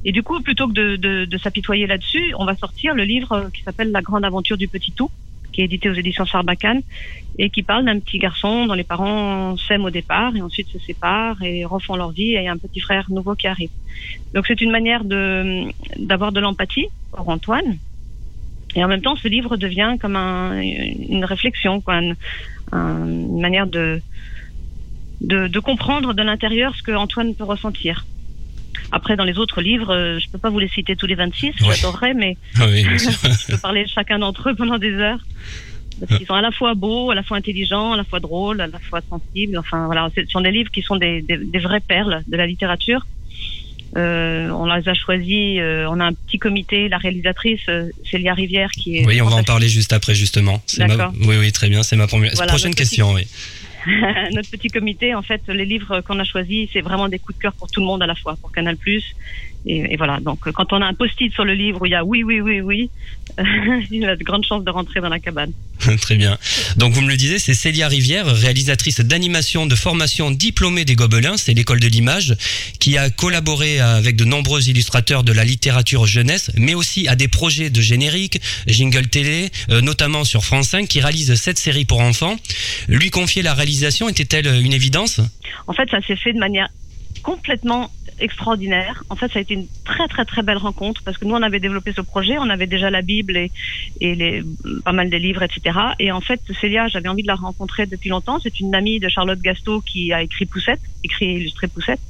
Et 0.06 0.12
du 0.12 0.22
coup, 0.22 0.40
plutôt 0.42 0.68
que 0.68 0.74
de, 0.74 0.96
de, 0.98 1.26
de 1.26 1.38
s'apitoyer 1.38 1.88
là-dessus, 1.88 2.34
on 2.38 2.46
va 2.46 2.56
sortir 2.56 2.94
le 2.94 3.04
livre 3.04 3.50
qui 3.54 3.64
s'appelle 3.64 3.92
La 3.92 4.02
grande 4.02 4.24
aventure 4.24 4.58
du 4.58 4.68
petit 4.68 4.92
tout, 4.92 5.10
qui 5.52 5.62
est 5.62 5.66
édité 5.66 5.90
aux 5.90 5.94
éditions 5.94 6.26
Sarbacane 6.26 6.82
et 7.40 7.50
qui 7.50 7.64
parle 7.64 7.86
d'un 7.86 8.00
petit 8.00 8.20
garçon 8.20 8.68
dont 8.68 8.74
les 8.74 8.84
parents 8.84 9.56
s'aiment 9.58 9.86
au 9.86 9.90
départ 9.90 10.36
et 10.36 10.42
ensuite 10.42 10.68
se 10.70 10.80
séparent 10.80 11.42
et 11.42 11.66
refont 11.66 11.96
leur 11.96 12.12
vie 12.12 12.34
et 12.34 12.48
un 12.48 12.58
petit 12.58 12.80
frère 12.80 13.10
nouveau 13.10 13.36
qui 13.36 13.48
arrive. 13.48 13.70
Donc 14.34 14.46
c'est 14.48 14.62
une 14.62 14.72
manière 14.72 15.04
de 15.04 15.64
d'avoir 15.98 16.32
de 16.32 16.40
l'empathie 16.40 16.88
pour 17.12 17.30
Antoine. 17.30 17.78
Et 18.76 18.84
en 18.84 18.88
même 18.88 19.02
temps, 19.02 19.16
ce 19.16 19.28
livre 19.28 19.58
devient 19.58 19.98
comme 20.02 20.16
un, 20.16 20.60
une 20.62 21.26
réflexion, 21.26 21.82
quoi, 21.82 22.02
une 22.72 23.40
manière 23.40 23.68
de, 23.68 24.02
de, 25.22 25.48
de 25.48 25.60
comprendre 25.60 26.14
de 26.14 26.22
l'intérieur 26.24 26.76
ce 26.76 26.84
que 26.84 26.92
Antoine 26.92 27.36
peut 27.36 27.44
ressentir. 27.44 28.06
Après, 28.92 29.16
dans 29.16 29.24
les 29.24 29.38
autres 29.38 29.62
livres, 29.62 29.94
euh, 29.94 30.20
je 30.20 30.30
peux 30.30 30.38
pas 30.38 30.50
vous 30.50 30.60
les 30.60 30.68
citer 30.68 30.96
tous 30.96 31.08
les 31.08 31.16
26, 31.16 31.48
ouais. 31.48 31.76
j'adorerais, 31.76 32.14
mais 32.14 32.38
ah 32.60 32.66
oui, 32.68 32.84
je 32.98 33.52
peux 33.52 33.58
parler 33.58 33.84
de 33.84 33.90
chacun 33.90 34.20
d'entre 34.20 34.50
eux 34.50 34.56
pendant 34.56 34.78
des 34.78 34.94
heures. 34.94 35.20
Parce 36.00 36.18
qu'ils 36.18 36.28
sont 36.28 36.34
à 36.34 36.42
la 36.42 36.52
fois 36.52 36.74
beaux, 36.74 37.12
à 37.12 37.16
la 37.16 37.24
fois 37.24 37.38
intelligents, 37.38 37.94
à 37.94 37.98
la 37.98 38.04
fois 38.04 38.20
drôles, 38.20 38.62
à 38.62 38.68
la 38.68 38.80
fois 38.80 39.02
sensibles. 39.10 39.58
Enfin, 39.58 39.86
voilà, 39.86 40.10
ce 40.16 40.26
sont 40.26 40.42
des 40.42 40.52
livres 40.52 40.72
qui 40.72 40.82
sont 40.82 40.96
des, 40.96 41.22
des, 41.22 41.38
des 41.38 41.60
vraies 41.60 41.80
perles 41.80 42.24
de 42.28 42.36
la 42.36 42.48
littérature. 42.48 43.06
Euh, 43.98 44.50
on 44.50 44.66
les 44.74 44.88
a 44.88 44.94
choisis. 44.94 45.60
Euh, 45.60 45.86
on 45.90 46.00
a 46.00 46.06
un 46.06 46.14
petit 46.14 46.40
comité. 46.40 46.90
La 46.90 46.98
réalisatrice, 46.98 47.62
euh, 47.70 47.90
Célia 48.10 48.34
Rivière, 48.34 48.72
qui 48.72 48.98
est. 48.98 49.06
Oui, 49.06 49.22
on 49.22 49.30
va 49.30 49.36
en 49.36 49.44
parler 49.44 49.68
juste 49.68 49.94
après, 49.94 50.16
justement. 50.16 50.62
Ma... 50.80 51.12
Oui, 51.22 51.36
oui, 51.40 51.52
très 51.52 51.70
bien. 51.70 51.84
C'est 51.84 51.96
ma 51.96 52.08
première... 52.08 52.32
voilà, 52.36 52.52
prochaine 52.52 52.76
question. 52.76 53.14
Petit... 53.14 53.28
Oui. 53.86 53.94
notre 54.34 54.50
petit 54.50 54.70
comité, 54.70 55.14
en 55.14 55.22
fait, 55.22 55.42
les 55.48 55.66
livres 55.66 56.02
qu'on 56.02 56.20
a 56.20 56.24
choisis, 56.24 56.70
c'est 56.72 56.82
vraiment 56.82 57.10
des 57.10 57.20
coups 57.20 57.38
de 57.38 57.42
cœur 57.44 57.54
pour 57.54 57.70
tout 57.70 57.82
le 57.82 57.86
monde 57.86 58.02
à 58.02 58.08
la 58.08 58.16
fois, 58.16 58.38
pour 58.40 58.52
Canal+, 58.52 58.78
et, 59.66 59.94
et, 59.94 59.98
voilà, 59.98 60.20
donc 60.20 60.52
quand 60.52 60.74
on 60.74 60.82
a 60.82 60.86
un 60.86 60.94
post-it 60.94 61.34
sur 61.34 61.46
le 61.46 61.54
livre 61.54 61.82
où 61.82 61.86
il 61.86 61.92
y 61.92 61.96
a 61.96 62.04
oui, 62.04 62.24
oui, 62.24 62.42
oui, 62.42 62.60
oui, 62.60 62.90
il 63.92 64.06
a 64.06 64.16
de 64.16 64.24
grandes 64.24 64.46
chances 64.46 64.64
de 64.64 64.70
rentrer 64.70 65.00
dans 65.00 65.10
la 65.10 65.20
cabane. 65.20 65.52
Très 66.02 66.16
bien. 66.16 66.38
Donc 66.76 66.94
vous 66.94 67.02
me 67.02 67.10
le 67.10 67.16
disiez, 67.16 67.40
c'est 67.40 67.54
Célia 67.54 67.88
Rivière, 67.88 68.26
réalisatrice 68.26 69.00
d'animation 69.00 69.66
de 69.66 69.76
formation 69.76 70.32
diplômée 70.32 70.86
des 70.86 70.96
Gobelins, 70.96 71.38
c'est 71.38 71.54
l'école 71.54 71.80
de 71.80 71.88
l'image, 71.88 72.36
qui 72.80 72.98
a 72.98 73.10
collaboré 73.10 73.80
avec 73.80 74.16
de 74.16 74.26
nombreux 74.26 74.68
illustrateurs 74.68 75.24
de 75.24 75.32
la 75.32 75.46
littérature 75.46 76.06
jeunesse, 76.06 76.52
mais 76.58 76.74
aussi 76.74 77.08
à 77.08 77.16
des 77.16 77.28
projets 77.28 77.70
de 77.70 77.82
générique, 77.82 78.42
jingle 78.68 79.08
télé, 79.08 79.50
euh, 79.70 79.82
notamment 79.82 80.26
sur 80.26 80.44
France 80.44 80.70
5, 80.70 80.88
qui 80.88 81.00
réalise 81.00 81.36
cette 81.36 81.58
série 81.58 81.86
pour 81.86 82.02
enfants. 82.02 82.36
Lui 82.88 83.10
confier 83.10 83.42
la 83.42 83.54
réalisation 83.54 84.10
était-elle 84.10 84.48
une 84.64 84.74
évidence? 84.74 85.22
En 85.68 85.74
fait, 85.74 85.90
ça 85.90 86.02
s'est 86.02 86.18
fait 86.18 86.34
de 86.34 86.40
manière 86.40 86.68
complètement 87.24 87.92
extraordinaire. 88.24 89.04
En 89.10 89.16
fait, 89.16 89.32
ça 89.32 89.40
a 89.40 89.42
été 89.42 89.54
une 89.54 89.68
très 89.84 90.08
très 90.08 90.26
très 90.26 90.42
belle 90.42 90.58
rencontre 90.58 91.02
parce 91.04 91.18
que 91.18 91.26
nous 91.26 91.36
on 91.36 91.42
avait 91.42 91.60
développé 91.60 91.92
ce 91.94 92.02
projet, 92.02 92.38
on 92.40 92.50
avait 92.50 92.68
déjà 92.68 92.90
la 92.90 93.02
Bible 93.02 93.38
et, 93.38 94.44
pas 94.86 94.94
mal 94.94 95.10
des 95.10 95.20
livres, 95.20 95.44
etc. 95.44 95.78
Et 96.00 96.12
en 96.12 96.22
fait, 96.22 96.42
Célia, 96.60 96.88
j'avais 96.88 97.10
envie 97.10 97.24
de 97.24 97.28
la 97.28 97.36
rencontrer 97.36 97.86
depuis 97.86 98.10
longtemps. 98.10 98.40
C'est 98.40 98.60
une 98.60 98.74
amie 98.74 99.00
de 99.00 99.10
Charlotte 99.10 99.40
Gasto 99.40 99.82
qui 99.82 100.14
a 100.14 100.22
écrit 100.22 100.46
Poussette, 100.46 100.82
écrit 101.04 101.26
et 101.26 101.34
illustré 101.34 101.68
Poussette. 101.68 102.02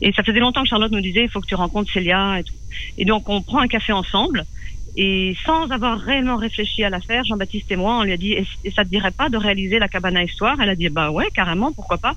Et 0.00 0.12
ça 0.12 0.22
faisait 0.22 0.40
longtemps 0.40 0.62
que 0.62 0.68
Charlotte 0.68 0.92
nous 0.92 1.00
disait 1.00 1.24
il 1.24 1.30
faut 1.30 1.40
que 1.40 1.46
tu 1.46 1.56
rencontres 1.56 1.92
Célia 1.92 2.38
et 2.38 2.44
tout. 2.44 2.54
Et 2.96 3.04
donc 3.04 3.28
on 3.28 3.42
prend 3.42 3.58
un 3.58 3.68
café 3.68 3.92
ensemble. 3.92 4.44
Et 4.98 5.36
sans 5.44 5.70
avoir 5.70 5.98
réellement 5.98 6.36
réfléchi 6.36 6.82
à 6.82 6.88
l'affaire, 6.88 7.22
Jean-Baptiste 7.24 7.70
et 7.70 7.76
moi, 7.76 7.98
on 7.98 8.02
lui 8.02 8.12
a 8.12 8.16
dit, 8.16 8.32
et 8.32 8.70
ça 8.70 8.82
te 8.82 8.88
dirait 8.88 9.10
pas 9.10 9.28
de 9.28 9.36
réaliser 9.36 9.78
la 9.78 9.88
cabane 9.88 10.16
à 10.16 10.22
histoire? 10.22 10.58
Elle 10.58 10.70
a 10.70 10.74
dit, 10.74 10.88
bah 10.88 11.10
ouais, 11.10 11.26
carrément, 11.34 11.70
pourquoi 11.70 11.98
pas? 11.98 12.14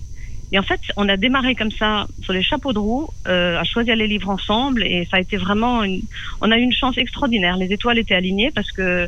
Et 0.51 0.57
en 0.57 0.63
fait, 0.63 0.79
on 0.97 1.07
a 1.09 1.17
démarré 1.17 1.55
comme 1.55 1.71
ça 1.71 2.07
sur 2.21 2.33
les 2.33 2.41
chapeaux 2.41 2.73
de 2.73 2.79
roue, 2.79 3.09
euh, 3.27 3.59
à 3.59 3.63
choisir 3.63 3.95
les 3.95 4.07
livres 4.07 4.29
ensemble, 4.29 4.83
et 4.83 5.07
ça 5.09 5.17
a 5.17 5.19
été 5.19 5.37
vraiment, 5.37 5.83
une... 5.83 6.01
on 6.41 6.51
a 6.51 6.57
eu 6.57 6.61
une 6.61 6.73
chance 6.73 6.97
extraordinaire. 6.97 7.57
Les 7.57 7.71
étoiles 7.71 7.99
étaient 7.99 8.15
alignées 8.15 8.51
parce 8.51 8.71
que 8.71 9.07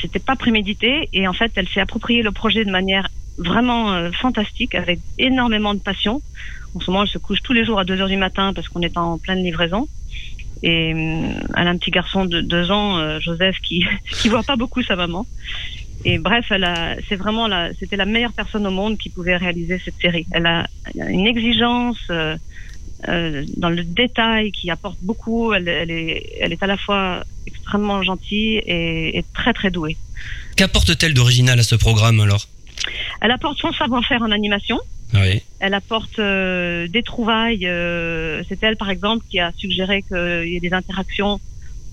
c'était 0.00 0.18
pas 0.18 0.34
prémédité, 0.34 1.08
et 1.12 1.28
en 1.28 1.32
fait, 1.32 1.52
elle 1.54 1.68
s'est 1.68 1.80
appropriée 1.80 2.22
le 2.22 2.32
projet 2.32 2.64
de 2.64 2.70
manière 2.70 3.08
vraiment 3.38 3.92
euh, 3.92 4.10
fantastique, 4.10 4.74
avec 4.74 4.98
énormément 5.18 5.74
de 5.74 5.80
passion. 5.80 6.20
En 6.74 6.80
ce 6.80 6.90
moment, 6.90 7.04
elle 7.04 7.08
se 7.08 7.18
couche 7.18 7.42
tous 7.42 7.52
les 7.52 7.64
jours 7.64 7.78
à 7.78 7.84
2 7.84 8.00
heures 8.00 8.08
du 8.08 8.16
matin 8.16 8.52
parce 8.52 8.68
qu'on 8.68 8.82
est 8.82 8.96
en 8.96 9.18
pleine 9.18 9.42
livraison. 9.42 9.88
Et 10.62 10.92
euh, 10.94 11.30
elle 11.56 11.68
a 11.68 11.70
un 11.70 11.76
petit 11.76 11.90
garçon 11.90 12.24
de 12.24 12.40
deux 12.40 12.70
ans, 12.70 12.98
euh, 12.98 13.20
Joseph, 13.20 13.56
qui 13.62 13.84
qui 14.10 14.28
voit 14.28 14.42
pas 14.42 14.56
beaucoup 14.56 14.82
sa 14.82 14.96
maman. 14.96 15.26
Et 16.04 16.18
bref, 16.18 16.46
elle 16.50 16.64
a, 16.64 16.96
c'est 17.08 17.16
vraiment 17.16 17.48
la, 17.48 17.72
c'était 17.74 17.96
la 17.96 18.04
meilleure 18.04 18.32
personne 18.32 18.66
au 18.66 18.70
monde 18.70 18.96
qui 18.98 19.08
pouvait 19.08 19.36
réaliser 19.36 19.80
cette 19.84 20.00
série. 20.00 20.26
Elle 20.30 20.46
a 20.46 20.66
une 20.94 21.26
exigence 21.26 21.98
euh, 22.10 22.36
euh, 23.08 23.44
dans 23.56 23.70
le 23.70 23.82
détail 23.82 24.52
qui 24.52 24.70
apporte 24.70 24.98
beaucoup. 25.02 25.52
Elle, 25.52 25.68
elle, 25.68 25.90
est, 25.90 26.32
elle 26.40 26.52
est 26.52 26.62
à 26.62 26.66
la 26.66 26.76
fois 26.76 27.24
extrêmement 27.46 28.02
gentille 28.02 28.58
et, 28.58 29.18
et 29.18 29.24
très 29.34 29.52
très 29.52 29.70
douée. 29.70 29.96
Qu'apporte-t-elle 30.56 31.14
d'original 31.14 31.58
à 31.58 31.62
ce 31.62 31.74
programme 31.74 32.20
alors? 32.20 32.46
Elle 33.20 33.30
apporte 33.30 33.58
son 33.58 33.72
savoir-faire 33.72 34.22
en 34.22 34.30
animation. 34.30 34.78
Oui. 35.14 35.42
Elle 35.60 35.74
apporte 35.74 36.18
euh, 36.18 36.88
des 36.88 37.02
trouvailles. 37.02 37.68
C'est 38.48 38.62
elle, 38.62 38.76
par 38.76 38.90
exemple, 38.90 39.24
qui 39.30 39.40
a 39.40 39.52
suggéré 39.56 40.02
qu'il 40.02 40.48
y 40.48 40.56
ait 40.56 40.60
des 40.60 40.72
interactions 40.72 41.40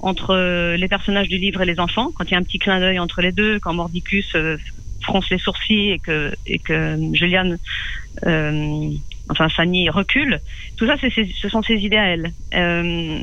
entre 0.03 0.75
les 0.75 0.87
personnages 0.87 1.29
du 1.29 1.37
livre 1.37 1.61
et 1.61 1.65
les 1.65 1.79
enfants, 1.79 2.11
quand 2.13 2.25
il 2.25 2.31
y 2.31 2.35
a 2.35 2.37
un 2.37 2.43
petit 2.43 2.59
clin 2.59 2.79
d'œil 2.79 2.99
entre 2.99 3.21
les 3.21 3.31
deux, 3.31 3.59
quand 3.59 3.73
Mordicus 3.73 4.35
euh, 4.35 4.57
fronce 5.01 5.29
les 5.29 5.37
sourcils 5.37 5.91
et 5.91 5.99
que, 5.99 6.33
et 6.45 6.59
que 6.59 6.97
Juliane, 7.13 7.57
euh, 8.25 8.89
enfin 9.29 9.49
Fanny, 9.49 9.89
recule. 9.89 10.39
Tout 10.77 10.87
ça, 10.87 10.95
ce 10.97 11.49
sont 11.49 11.61
ses 11.61 11.75
idées 11.75 11.97
à 11.97 12.07
elle. 12.07 12.31
Euh, 12.53 13.19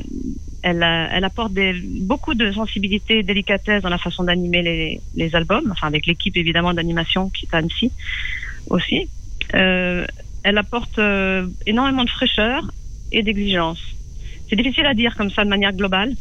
elle, 0.63 0.83
elle 0.83 1.23
apporte 1.23 1.53
beaucoup 2.01 2.33
de 2.33 2.51
sensibilité 2.51 3.19
et 3.19 3.23
délicatesse 3.23 3.81
dans 3.81 3.89
la 3.89 3.97
façon 3.97 4.23
d'animer 4.23 4.61
les, 4.61 5.01
les 5.15 5.35
albums, 5.35 5.69
enfin 5.71 5.87
avec 5.87 6.05
l'équipe 6.05 6.37
évidemment 6.37 6.73
d'animation 6.73 7.29
qui 7.29 7.45
est 7.45 7.55
à 7.55 7.59
Annecy 7.59 7.91
aussi. 8.69 9.07
Euh, 9.53 10.05
elle 10.43 10.57
apporte 10.57 10.97
euh, 10.99 11.47
énormément 11.65 12.03
de 12.03 12.09
fraîcheur 12.09 12.71
et 13.11 13.23
d'exigence. 13.23 13.81
C'est 14.49 14.55
difficile 14.55 14.85
à 14.85 14.93
dire 14.93 15.15
comme 15.15 15.29
ça 15.29 15.43
de 15.43 15.49
manière 15.49 15.73
globale. 15.73 16.13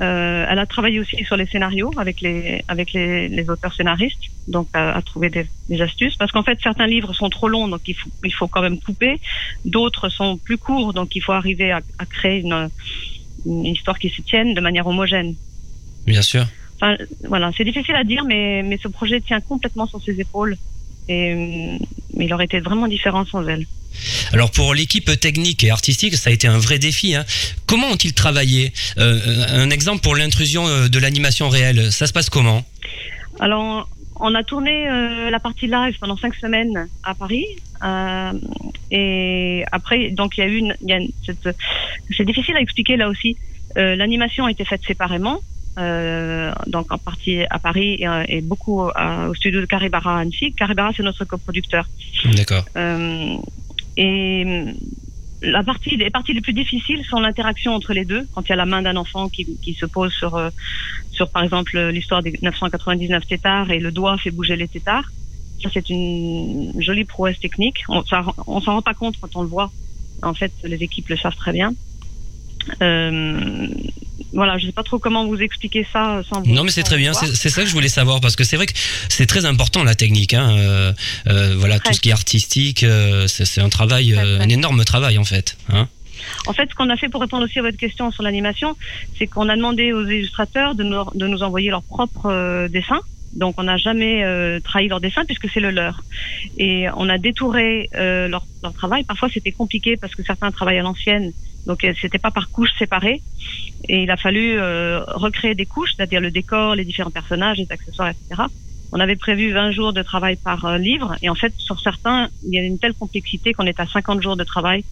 Euh, 0.00 0.46
elle 0.48 0.58
a 0.60 0.66
travaillé 0.66 1.00
aussi 1.00 1.24
sur 1.24 1.36
les 1.36 1.46
scénarios 1.46 1.90
avec 1.96 2.20
les 2.20 2.62
avec 2.68 2.92
les, 2.92 3.28
les 3.28 3.50
auteurs 3.50 3.74
scénaristes, 3.74 4.30
donc 4.46 4.68
à, 4.72 4.96
à 4.96 5.02
trouver 5.02 5.28
des, 5.28 5.46
des, 5.68 5.80
astuces. 5.82 6.16
Parce 6.16 6.30
qu'en 6.30 6.44
fait, 6.44 6.58
certains 6.62 6.86
livres 6.86 7.12
sont 7.12 7.28
trop 7.28 7.48
longs, 7.48 7.66
donc 7.66 7.80
il 7.86 7.94
faut 7.94 8.08
il 8.22 8.32
faut 8.32 8.46
quand 8.46 8.62
même 8.62 8.78
couper. 8.78 9.20
D'autres 9.64 10.08
sont 10.08 10.36
plus 10.36 10.56
courts, 10.56 10.92
donc 10.92 11.16
il 11.16 11.20
faut 11.20 11.32
arriver 11.32 11.72
à, 11.72 11.80
à 11.98 12.06
créer 12.06 12.40
une, 12.40 12.70
une 13.44 13.66
histoire 13.66 13.98
qui 13.98 14.08
se 14.08 14.22
tienne 14.22 14.54
de 14.54 14.60
manière 14.60 14.86
homogène. 14.86 15.34
Bien 16.06 16.22
sûr. 16.22 16.46
Enfin, 16.76 16.96
voilà, 17.26 17.50
c'est 17.56 17.64
difficile 17.64 17.96
à 17.96 18.04
dire, 18.04 18.22
mais 18.24 18.62
mais 18.62 18.78
ce 18.80 18.86
projet 18.86 19.20
tient 19.20 19.40
complètement 19.40 19.86
sur 19.86 20.00
ses 20.00 20.20
épaules. 20.20 20.56
Et 21.08 21.78
mais 22.14 22.26
il 22.26 22.34
aurait 22.34 22.46
été 22.46 22.60
vraiment 22.60 22.88
différent 22.88 23.24
sans 23.24 23.46
elle. 23.46 23.66
Alors 24.32 24.50
pour 24.50 24.74
l'équipe 24.74 25.18
technique 25.18 25.64
et 25.64 25.70
artistique, 25.70 26.14
ça 26.14 26.30
a 26.30 26.32
été 26.32 26.46
un 26.46 26.58
vrai 26.58 26.78
défi. 26.78 27.14
Hein. 27.14 27.24
Comment 27.66 27.88
ont-ils 27.88 28.12
travaillé? 28.12 28.72
Euh, 28.98 29.18
Un 29.50 29.70
exemple 29.70 30.02
pour 30.02 30.14
l'intrusion 30.16 30.66
euh, 30.66 30.88
de 30.88 30.98
l'animation 30.98 31.48
réelle, 31.48 31.90
ça 31.92 32.06
se 32.06 32.12
passe 32.12 32.28
comment? 32.28 32.64
Alors 33.40 33.88
on 34.20 34.34
a 34.34 34.42
tourné 34.42 34.88
euh, 34.88 35.30
la 35.30 35.40
partie 35.40 35.66
live 35.66 35.96
pendant 36.00 36.16
cinq 36.16 36.34
semaines 36.34 36.88
à 37.04 37.14
Paris. 37.14 37.46
Euh, 37.84 38.32
et 38.90 39.64
après, 39.70 40.10
donc 40.10 40.36
il 40.36 40.40
y 40.40 40.44
a 40.44 40.46
eu 40.46 40.56
une, 40.56 40.74
il 40.82 40.88
y 40.88 40.92
a 40.92 40.96
une, 40.96 41.10
c'est 42.16 42.24
difficile 42.24 42.56
à 42.56 42.60
expliquer 42.60 42.96
là 42.96 43.08
aussi. 43.08 43.36
Euh, 43.76 43.94
L'animation 43.96 44.46
a 44.46 44.50
été 44.50 44.64
faite 44.64 44.82
séparément. 44.86 45.40
Euh, 45.78 46.52
donc 46.66 46.90
en 46.90 46.98
partie 46.98 47.42
à 47.50 47.58
Paris 47.58 48.00
et, 48.00 48.08
et 48.28 48.40
beaucoup 48.40 48.80
au 48.80 49.34
studio 49.34 49.60
de 49.60 49.66
Caribara 49.66 50.16
à 50.16 50.20
Annecy. 50.20 50.52
Caribara, 50.52 50.90
c'est 50.96 51.02
notre 51.02 51.24
coproducteur. 51.24 51.88
D'accord. 52.36 52.64
Euh, 52.76 53.36
et 53.96 54.64
la 55.42 55.62
partie, 55.62 55.96
les 55.96 56.10
parties 56.10 56.32
les 56.32 56.40
plus 56.40 56.52
difficiles 56.52 57.04
sont 57.04 57.20
l'interaction 57.20 57.72
entre 57.74 57.92
les 57.92 58.04
deux. 58.04 58.26
Quand 58.34 58.42
il 58.42 58.48
y 58.50 58.52
a 58.52 58.56
la 58.56 58.66
main 58.66 58.82
d'un 58.82 58.96
enfant 58.96 59.28
qui, 59.28 59.46
qui, 59.62 59.74
se 59.74 59.86
pose 59.86 60.12
sur, 60.12 60.34
euh, 60.34 60.50
sur 61.12 61.30
par 61.30 61.42
exemple 61.44 61.78
l'histoire 61.90 62.22
des 62.22 62.32
999 62.42 63.26
tétards 63.26 63.70
et 63.70 63.78
le 63.78 63.92
doigt 63.92 64.18
fait 64.18 64.30
bouger 64.30 64.56
les 64.56 64.68
tétards. 64.68 65.10
Ça, 65.62 65.68
c'est 65.72 65.90
une 65.90 66.72
jolie 66.80 67.04
prouesse 67.04 67.38
technique. 67.38 67.84
On, 67.88 68.02
on 68.46 68.60
s'en 68.60 68.72
rend 68.74 68.82
pas 68.82 68.94
compte 68.94 69.16
quand 69.20 69.34
on 69.36 69.42
le 69.42 69.48
voit. 69.48 69.70
En 70.22 70.34
fait, 70.34 70.52
les 70.64 70.82
équipes 70.82 71.08
le 71.08 71.16
savent 71.16 71.36
très 71.36 71.52
bien. 71.52 71.72
Euh, 72.82 73.68
voilà, 74.32 74.58
je 74.58 74.66
sais 74.66 74.72
pas 74.72 74.82
trop 74.82 74.98
comment 74.98 75.26
vous 75.26 75.40
expliquer 75.40 75.86
ça 75.92 76.22
sans 76.28 76.42
vous 76.42 76.52
Non, 76.52 76.64
mais 76.64 76.70
c'est 76.70 76.82
très 76.82 76.98
bien. 76.98 77.12
C'est 77.14 77.48
ça 77.48 77.62
que 77.62 77.68
je 77.68 77.72
voulais 77.72 77.88
savoir 77.88 78.20
parce 78.20 78.36
que 78.36 78.44
c'est 78.44 78.56
vrai 78.56 78.66
que 78.66 78.74
c'est 79.08 79.26
très 79.26 79.44
important 79.44 79.84
la 79.84 79.94
technique. 79.94 80.34
Hein. 80.34 80.50
Euh, 80.50 80.92
euh, 81.26 81.54
voilà, 81.58 81.78
tout 81.78 81.92
ce 81.92 82.00
qui 82.00 82.10
est 82.10 82.12
artistique, 82.12 82.82
euh, 82.82 83.26
c'est 83.26 83.60
un 83.60 83.68
travail, 83.68 84.14
euh, 84.14 84.40
un 84.40 84.48
énorme 84.48 84.84
travail 84.84 85.18
en 85.18 85.24
fait. 85.24 85.56
Hein. 85.70 85.88
En 86.46 86.52
fait, 86.52 86.68
ce 86.70 86.74
qu'on 86.74 86.90
a 86.90 86.96
fait 86.96 87.08
pour 87.08 87.20
répondre 87.20 87.44
aussi 87.44 87.58
à 87.58 87.62
votre 87.62 87.76
question 87.76 88.10
sur 88.10 88.22
l'animation, 88.22 88.76
c'est 89.16 89.26
qu'on 89.26 89.48
a 89.48 89.56
demandé 89.56 89.92
aux 89.92 90.06
illustrateurs 90.06 90.74
de 90.74 90.84
nous, 90.84 91.04
de 91.14 91.26
nous 91.26 91.42
envoyer 91.42 91.70
leurs 91.70 91.82
propres 91.82 92.30
euh, 92.30 92.68
dessins. 92.68 93.00
Donc, 93.34 93.56
on 93.58 93.64
n'a 93.64 93.76
jamais 93.76 94.24
euh, 94.24 94.58
trahi 94.60 94.88
leur 94.88 95.00
dessin 95.00 95.24
puisque 95.24 95.48
c'est 95.50 95.60
le 95.60 95.70
leur. 95.70 96.02
Et 96.56 96.86
on 96.96 97.08
a 97.08 97.18
détouré 97.18 97.90
euh, 97.94 98.26
leur, 98.28 98.46
leur, 98.62 98.72
travail. 98.72 99.04
Parfois, 99.04 99.28
c'était 99.32 99.52
compliqué 99.52 99.96
parce 99.96 100.14
que 100.14 100.22
certains 100.22 100.50
travaillent 100.50 100.78
à 100.78 100.82
l'ancienne. 100.82 101.32
Donc, 101.68 101.86
c'était 102.00 102.18
pas 102.18 102.30
par 102.30 102.50
couches 102.50 102.72
séparées. 102.78 103.20
Et 103.88 104.02
il 104.02 104.10
a 104.10 104.16
fallu 104.16 104.58
euh, 104.58 105.04
recréer 105.06 105.54
des 105.54 105.66
couches, 105.66 105.92
c'est-à-dire 105.94 106.20
le 106.20 106.30
décor, 106.30 106.74
les 106.74 106.84
différents 106.84 107.10
personnages, 107.10 107.58
les 107.58 107.70
accessoires, 107.70 108.08
etc. 108.08 108.42
On 108.90 108.98
avait 109.00 109.16
prévu 109.16 109.52
20 109.52 109.70
jours 109.72 109.92
de 109.92 110.02
travail 110.02 110.36
par 110.36 110.64
euh, 110.64 110.78
livre. 110.78 111.14
Et 111.22 111.28
en 111.28 111.34
fait, 111.34 111.52
sur 111.58 111.78
certains, 111.78 112.30
il 112.42 112.54
y 112.54 112.58
a 112.58 112.62
une 112.62 112.78
telle 112.78 112.94
complexité 112.94 113.52
qu'on 113.52 113.66
est 113.66 113.78
à 113.78 113.86
50 113.86 114.22
jours 114.22 114.36
de 114.36 114.44
travail 114.44 114.82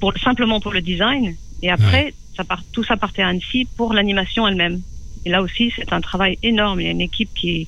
pour, 0.00 0.16
simplement 0.18 0.60
pour 0.60 0.72
le 0.72 0.80
design. 0.80 1.34
Et 1.62 1.70
après, 1.70 2.04
ouais. 2.04 2.14
ça 2.36 2.44
part, 2.44 2.62
tout 2.72 2.84
ça 2.84 2.96
partait 2.96 3.22
à 3.22 3.28
Annecy 3.28 3.66
pour 3.76 3.92
l'animation 3.92 4.46
elle-même. 4.46 4.80
Et 5.24 5.30
là 5.30 5.42
aussi, 5.42 5.72
c'est 5.74 5.92
un 5.92 6.00
travail 6.00 6.38
énorme. 6.44 6.80
Il 6.80 6.84
y 6.84 6.88
a 6.88 6.92
une 6.92 7.00
équipe 7.00 7.30
qui, 7.34 7.66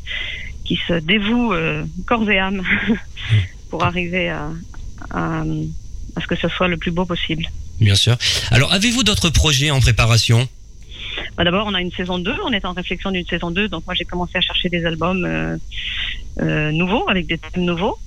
qui 0.64 0.76
se 0.86 0.94
dévoue 0.94 1.52
euh, 1.52 1.84
corps 2.06 2.30
et 2.30 2.38
âme 2.38 2.62
pour 3.70 3.82
arriver 3.82 4.28
à, 4.28 4.50
à, 5.10 5.40
à, 5.40 6.20
ce 6.20 6.26
que 6.28 6.36
ce 6.36 6.48
soit 6.48 6.68
le 6.68 6.76
plus 6.76 6.92
beau 6.92 7.04
possible. 7.04 7.46
Bien 7.80 7.94
sûr. 7.94 8.16
Alors, 8.50 8.72
avez-vous 8.72 9.02
d'autres 9.02 9.30
projets 9.30 9.70
en 9.70 9.80
préparation? 9.80 10.48
Bah 11.36 11.44
D'abord, 11.44 11.66
on 11.66 11.74
a 11.74 11.80
une 11.80 11.92
saison 11.92 12.18
2. 12.18 12.32
On 12.44 12.52
est 12.52 12.64
en 12.64 12.72
réflexion 12.72 13.10
d'une 13.10 13.26
saison 13.26 13.50
2. 13.50 13.68
Donc, 13.68 13.84
moi, 13.86 13.94
j'ai 13.94 14.04
commencé 14.04 14.36
à 14.36 14.40
chercher 14.40 14.68
des 14.68 14.84
albums 14.84 15.24
euh, 15.24 15.56
euh, 16.40 16.70
nouveaux, 16.72 17.08
avec 17.08 17.26
des 17.26 17.38
thèmes 17.38 17.64
nouveaux. 17.64 17.98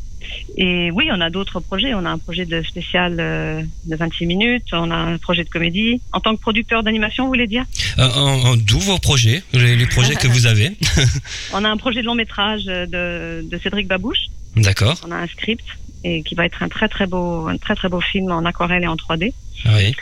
Et 0.57 0.91
oui, 0.91 1.09
on 1.11 1.21
a 1.21 1.29
d'autres 1.29 1.59
projets. 1.59 1.93
On 1.93 2.05
a 2.05 2.09
un 2.09 2.17
projet 2.17 2.45
de 2.45 2.61
spécial 2.63 3.17
euh, 3.19 3.61
de 3.85 3.95
26 3.95 4.25
minutes. 4.25 4.65
On 4.73 4.91
a 4.91 4.95
un 4.95 5.17
projet 5.17 5.43
de 5.43 5.49
comédie. 5.49 6.01
En 6.11 6.19
tant 6.19 6.35
que 6.35 6.41
producteur 6.41 6.83
d'animation, 6.83 7.23
vous 7.23 7.29
voulez 7.29 7.47
dire? 7.47 7.65
Euh, 7.97 8.55
D'où 8.57 8.79
vos 8.79 8.99
projets? 8.99 9.43
Les, 9.53 9.75
les 9.75 9.85
projets 9.87 10.15
que 10.15 10.27
vous 10.27 10.45
avez? 10.47 10.71
On 11.53 11.63
a 11.63 11.69
un 11.69 11.77
projet 11.77 12.01
de 12.01 12.05
long 12.05 12.15
métrage 12.15 12.65
de, 12.65 13.45
de 13.49 13.59
Cédric 13.59 13.87
Babouche. 13.87 14.25
D'accord. 14.55 14.99
On 15.07 15.11
a 15.11 15.17
un 15.17 15.27
script 15.27 15.63
et 16.03 16.23
qui 16.23 16.35
va 16.35 16.45
être 16.45 16.63
un 16.63 16.69
très 16.69 16.87
très 16.87 17.07
beau, 17.07 17.47
un 17.47 17.57
très 17.57 17.75
très 17.75 17.89
beau 17.89 18.01
film 18.01 18.31
en 18.31 18.45
aquarelle 18.45 18.83
et 18.83 18.87
en 18.87 18.95
3D. 18.95 19.33
Oui. 19.65 19.95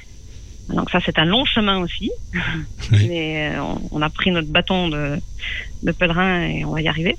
Donc 0.70 0.90
ça, 0.90 1.00
c'est 1.04 1.18
un 1.18 1.26
long 1.26 1.46
chemin 1.46 1.80
aussi. 1.80 2.12
Oui. 2.90 3.06
Mais 3.10 3.50
euh, 3.50 3.62
on, 3.62 3.82
on, 3.92 4.02
a 4.02 4.10
pris 4.10 4.32
notre 4.32 4.48
bâton 4.48 4.88
de, 4.88 5.20
de 5.84 5.92
pèlerin 5.92 6.48
et 6.48 6.64
on 6.64 6.72
va 6.72 6.82
y 6.82 6.88
arriver. 6.88 7.18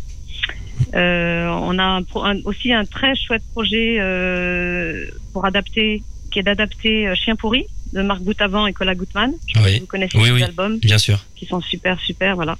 Euh, 0.95 1.47
on 1.47 1.79
a 1.79 1.83
un, 1.83 2.01
un, 2.25 2.41
aussi 2.45 2.73
un 2.73 2.87
très 2.87 3.15
chouette 3.15 3.43
projet 3.53 3.99
euh, 4.01 5.07
pour 5.35 5.45
adapter, 5.45 6.03
qui 6.31 6.39
est 6.39 6.43
d'adapter 6.43 7.13
Chien 7.17 7.37
pourri 7.37 7.67
de 7.93 8.03
Marc 8.03 8.23
Boutavant 8.23 8.67
et 8.67 8.73
Cola 8.73 8.95
Gutmann. 8.95 9.33
Oui. 9.63 9.81
Vous 9.81 9.87
connaissez 9.87 10.17
oui, 10.19 10.31
oui. 10.31 10.43
albums 10.43 10.79
Bien 10.79 10.99
sûr. 10.99 11.23
Qui 11.37 11.47
sont 11.47 11.61
super, 11.61 11.99
super, 12.01 12.35
voilà. 12.35 12.57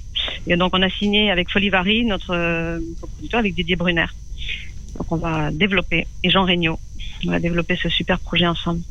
Et 0.47 0.55
donc 0.55 0.71
on 0.75 0.81
a 0.81 0.89
signé 0.89 1.31
avec 1.31 1.49
Folivari, 1.49 2.05
notre 2.05 2.35
euh, 2.35 2.79
avec 3.33 3.53
Didier 3.55 3.75
Brunner. 3.75 4.05
Donc 4.99 5.11
on 5.11 5.17
va 5.17 5.49
développer, 5.51 6.05
et 6.23 6.29
Jean 6.29 6.45
Regnault, 6.45 6.79
on 7.25 7.31
va 7.31 7.39
développer 7.39 7.75
ce 7.81 7.89
super 7.89 8.19
projet 8.19 8.45
ensemble. 8.45 8.81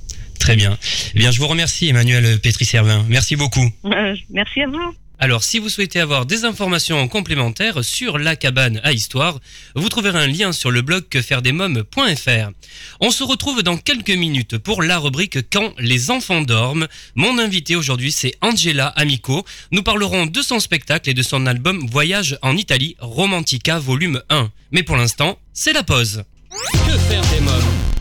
Très 0.41 0.57
bien. 0.57 0.77
Eh 1.15 1.19
bien, 1.19 1.31
je 1.31 1.39
vous 1.39 1.47
remercie, 1.47 1.89
Emmanuel 1.89 2.41
Pétry-Servin. 2.41 3.05
Merci 3.09 3.37
beaucoup. 3.37 3.69
Euh, 3.85 4.17
merci 4.31 4.63
à 4.63 4.69
vous. 4.69 4.95
Alors, 5.21 5.43
si 5.43 5.59
vous 5.59 5.69
souhaitez 5.69 5.99
avoir 5.99 6.27
des 6.27 6.45
informations 6.45 7.09
complémentaires 7.09 7.85
sur 7.85 8.19
la 8.19 8.37
cabane 8.37 8.81
à 8.85 8.93
histoire, 8.93 9.41
vous 9.75 9.89
trouverez 9.89 10.19
un 10.19 10.29
lien 10.29 10.53
sur 10.53 10.71
le 10.71 10.81
blog 10.81 11.09
quefairedesmoms.fr. 11.09 12.51
On 13.01 13.11
se 13.11 13.25
retrouve 13.25 13.63
dans 13.63 13.77
quelques 13.77 14.11
minutes 14.11 14.59
pour 14.59 14.83
la 14.83 14.99
rubrique 14.99 15.51
Quand 15.51 15.75
les 15.79 16.11
enfants 16.11 16.43
dorment. 16.43 16.87
Mon 17.17 17.39
invité 17.39 17.75
aujourd'hui, 17.75 18.13
c'est 18.13 18.37
Angela 18.43 18.87
Amico. 18.89 19.45
Nous 19.73 19.83
parlerons 19.83 20.27
de 20.27 20.43
son 20.43 20.61
spectacle 20.61 21.11
et 21.11 21.15
de 21.15 21.23
son 21.23 21.47
album 21.47 21.85
Voyage 21.91 22.39
en 22.43 22.57
Italie, 22.57 22.97
Romantica 23.01 23.81
volume 23.81 24.23
1. 24.31 24.51
Mais 24.71 24.85
pour 24.85 24.97
l'instant, 24.97 25.39
c'est 25.53 25.73
la 25.73 25.83
pause. 25.83 26.23
Que 26.73 26.99
faire 26.99 27.23
des 27.23 27.41
mômes? 27.41 27.98